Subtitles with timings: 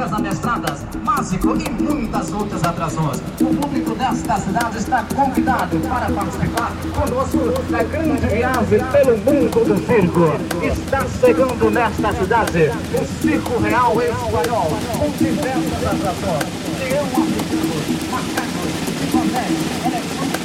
[0.00, 3.18] músicas amestradas, mágico e muitas outras atrações.
[3.40, 9.76] O público desta cidade está convidado para participar conosco da grande viagem pelo mundo do
[9.86, 10.32] circo.
[10.64, 16.44] Está chegando nesta cidade o Circo Real Espanhol, com diversas atrações.
[16.78, 17.74] Leão africano,
[18.10, 20.40] macacos, chimpanzés, elefantes,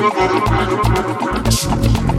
[0.00, 0.12] Thank
[2.12, 2.17] you.